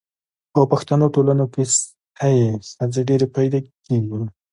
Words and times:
په 0.53 0.61
پښتنو 0.71 1.05
ټولنو 1.15 1.45
کي 1.53 1.63
ستۍ 1.75 2.35
ښځي 2.73 3.01
ډیري 3.09 3.27
پیدا 3.35 3.59
کیږي 3.85 4.19